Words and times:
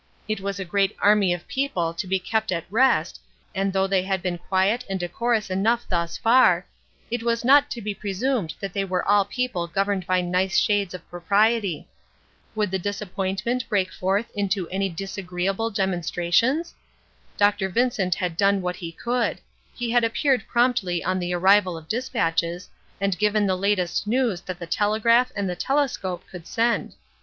It 0.27 0.41
was 0.41 0.59
a 0.59 0.65
great 0.65 0.95
army 0.99 1.31
of 1.31 1.47
people 1.47 1.93
to 1.93 2.07
be 2.07 2.17
kept 2.17 2.51
at 2.51 2.65
rest, 2.71 3.21
and 3.53 3.71
though 3.71 3.85
they 3.85 4.01
had 4.01 4.23
been 4.23 4.39
quiet 4.39 4.83
and 4.89 4.99
decorous 4.99 5.51
enough 5.51 5.85
thus 5.87 6.17
far, 6.17 6.65
it 7.11 7.21
was 7.21 7.45
not 7.45 7.69
to 7.69 7.83
be 7.83 7.93
presumed 7.93 8.55
that 8.59 8.73
they 8.73 8.83
were 8.83 9.07
all 9.07 9.23
people 9.25 9.67
governed 9.67 10.07
by 10.07 10.19
nice 10.19 10.57
shades 10.57 10.95
of 10.95 11.07
propriety. 11.07 11.87
Would 12.55 12.71
the 12.71 12.79
disappointment 12.79 13.69
break 13.69 13.91
forth 13.93 14.31
into 14.35 14.67
any 14.69 14.89
disagreeable 14.89 15.69
demonstrations? 15.69 16.73
Dr. 17.37 17.69
Vincent 17.69 18.15
had 18.15 18.35
done 18.35 18.63
what 18.63 18.77
he 18.77 18.91
could; 18.91 19.37
he 19.71 19.91
had 19.91 20.03
appeared 20.03 20.47
promptly 20.47 21.03
on 21.03 21.19
the 21.19 21.31
arrival 21.35 21.77
of 21.77 21.87
dispatches, 21.87 22.69
and 22.99 23.19
given 23.19 23.45
the 23.45 23.55
latest 23.55 24.07
news 24.07 24.41
that 24.41 24.57
the 24.57 24.65
telegraph 24.65 25.31
and 25.35 25.47
the 25.47 25.55
telescope 25.55 26.23
would 26.33 26.47
send. 26.47 26.95